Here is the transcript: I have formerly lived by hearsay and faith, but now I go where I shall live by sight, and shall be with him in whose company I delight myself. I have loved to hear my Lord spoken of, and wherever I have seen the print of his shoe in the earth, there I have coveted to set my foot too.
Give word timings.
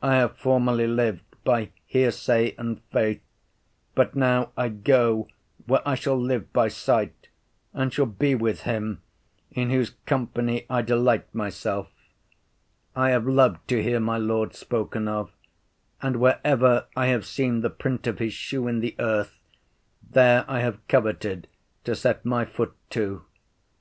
I 0.00 0.14
have 0.14 0.36
formerly 0.38 0.86
lived 0.86 1.24
by 1.42 1.70
hearsay 1.84 2.54
and 2.56 2.80
faith, 2.92 3.20
but 3.96 4.14
now 4.14 4.52
I 4.56 4.68
go 4.68 5.26
where 5.66 5.82
I 5.84 5.96
shall 5.96 6.16
live 6.16 6.52
by 6.52 6.68
sight, 6.68 7.26
and 7.74 7.92
shall 7.92 8.06
be 8.06 8.36
with 8.36 8.60
him 8.60 9.02
in 9.50 9.70
whose 9.70 9.90
company 10.06 10.66
I 10.70 10.82
delight 10.82 11.34
myself. 11.34 11.90
I 12.94 13.10
have 13.10 13.26
loved 13.26 13.66
to 13.70 13.82
hear 13.82 13.98
my 13.98 14.18
Lord 14.18 14.54
spoken 14.54 15.08
of, 15.08 15.32
and 16.00 16.20
wherever 16.20 16.86
I 16.94 17.06
have 17.06 17.26
seen 17.26 17.60
the 17.60 17.70
print 17.70 18.06
of 18.06 18.20
his 18.20 18.32
shoe 18.32 18.68
in 18.68 18.78
the 18.78 18.94
earth, 19.00 19.40
there 20.08 20.44
I 20.46 20.60
have 20.60 20.78
coveted 20.86 21.48
to 21.82 21.96
set 21.96 22.24
my 22.24 22.44
foot 22.44 22.74
too. 22.88 23.24